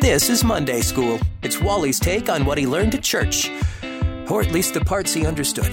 [0.00, 1.20] This is Monday School.
[1.42, 3.50] It's Wally's take on what he learned at church,
[4.30, 5.70] or at least the parts he understood.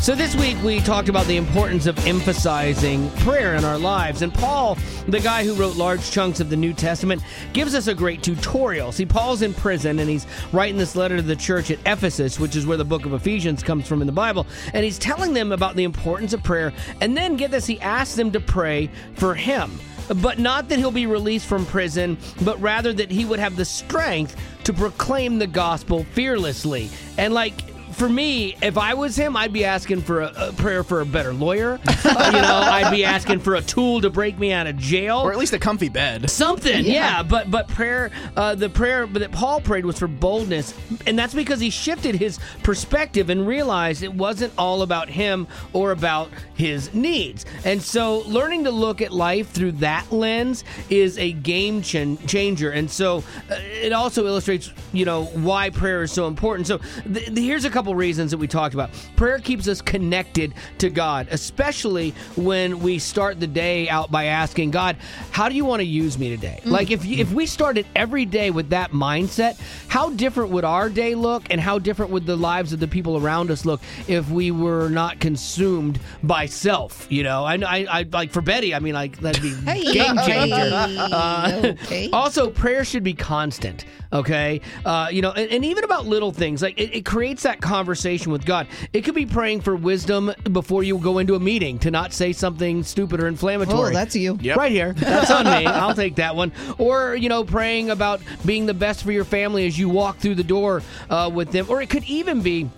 [0.00, 4.22] So this week we talked about the importance of emphasizing prayer in our lives.
[4.22, 7.20] And Paul, the guy who wrote large chunks of the New Testament,
[7.52, 8.92] gives us a great tutorial.
[8.92, 12.54] See, Paul's in prison and he's writing this letter to the church at Ephesus, which
[12.54, 14.46] is where the book of Ephesians comes from in the Bible.
[14.72, 16.72] And he's telling them about the importance of prayer.
[17.00, 19.80] And then get this, he asks them to pray for him.
[20.08, 23.64] But not that he'll be released from prison, but rather that he would have the
[23.64, 26.90] strength to proclaim the gospel fearlessly.
[27.16, 27.54] And like
[27.92, 31.06] for me, if I was him, I'd be asking for a, a prayer for a
[31.06, 31.80] better lawyer.
[32.08, 35.18] Uh, you know, I'd be asking for a tool to break me out of jail,
[35.18, 36.30] or at least a comfy bed.
[36.30, 36.92] Something, yeah.
[36.92, 40.74] yeah but but prayer, uh, the prayer that Paul prayed was for boldness,
[41.06, 45.90] and that's because he shifted his perspective and realized it wasn't all about him or
[45.90, 47.44] about his needs.
[47.64, 52.70] And so, learning to look at life through that lens is a game ch- changer.
[52.70, 53.18] And so,
[53.50, 56.66] uh, it also illustrates, you know, why prayer is so important.
[56.66, 56.78] So,
[57.12, 58.90] th- here's a couple reasons that we talked about.
[59.14, 64.72] Prayer keeps us connected to God, especially when we start the day out by asking
[64.72, 64.96] God,
[65.30, 66.72] "How do you want to use me today?" Mm.
[66.72, 71.14] Like if if we started every day with that mindset, how different would our day
[71.14, 74.50] look, and how different would the lives of the people around us look if we
[74.50, 77.06] were not consumed by self?
[77.08, 80.16] You know, I, I, I like for Betty, I mean, like that'd be hey, game
[80.26, 80.70] changer.
[80.74, 82.10] Uh, okay.
[82.10, 83.84] Also, prayer should be constant.
[84.12, 87.60] Okay, uh, you know, and, and, even about little things like it, it creates that
[87.68, 88.66] conversation with God.
[88.94, 92.32] It could be praying for wisdom before you go into a meeting to not say
[92.32, 93.90] something stupid or inflammatory.
[93.90, 94.38] Oh, that's you.
[94.40, 94.56] Yep.
[94.56, 94.92] Right here.
[95.08, 95.66] That's on me.
[95.66, 96.52] I'll take that one.
[96.78, 100.36] Or, you know, praying about being the best for your family as you walk through
[100.36, 101.66] the door uh, with them.
[101.68, 102.70] Or it could even be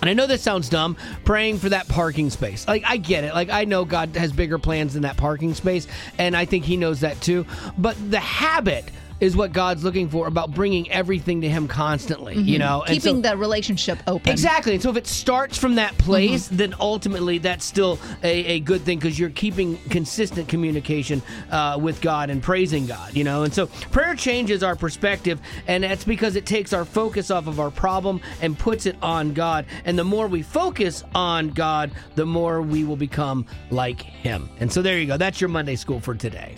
[0.00, 2.66] and I know this sounds dumb, praying for that parking space.
[2.66, 3.34] Like, I get it.
[3.34, 6.78] Like, I know God has bigger plans than that parking space, and I think He
[6.78, 7.44] knows that too.
[7.76, 8.86] But the habit
[9.20, 12.48] is what God's looking for about bringing everything to Him constantly, mm-hmm.
[12.48, 14.30] you know, and keeping so, the relationship open.
[14.32, 14.74] Exactly.
[14.74, 16.56] And so if it starts from that place, mm-hmm.
[16.56, 22.00] then ultimately that's still a, a good thing because you're keeping consistent communication uh, with
[22.00, 23.44] God and praising God, you know.
[23.44, 27.60] And so prayer changes our perspective, and that's because it takes our focus off of
[27.60, 29.66] our problem and puts it on God.
[29.84, 34.48] And the more we focus on God, the more we will become like Him.
[34.60, 35.16] And so there you go.
[35.16, 36.56] That's your Monday school for today.